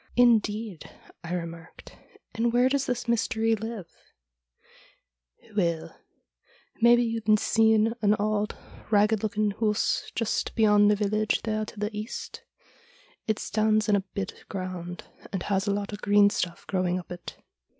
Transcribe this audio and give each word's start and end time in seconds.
'Indeed!' 0.27 0.89
I 1.23 1.35
remarked;' 1.35 1.95
and 2.33 2.51
where 2.51 2.69
does 2.69 2.87
this 2.87 3.07
Mystery 3.07 3.55
live?'' 3.55 3.87
Weel, 5.55 5.95
maybe 6.81 7.03
you've 7.03 7.37
seen 7.37 7.93
an 8.01 8.15
auld 8.15 8.57
ragged 8.89 9.21
looking 9.21 9.51
hoose 9.51 10.11
just 10.15 10.55
beyond 10.55 10.89
the 10.89 10.95
village 10.95 11.43
there 11.43 11.65
to 11.65 11.79
the 11.79 11.95
east? 11.95 12.41
It 13.27 13.37
stands 13.37 13.87
in 13.87 13.95
a 13.95 13.99
bit 14.15 14.43
ground, 14.49 15.03
and 15.31 15.43
has 15.43 15.67
a 15.67 15.71
lot 15.71 15.93
of 15.93 16.01
green 16.01 16.31
stuff 16.31 16.65
growing 16.65 16.97
up 16.97 17.11
it.' 17.11 17.37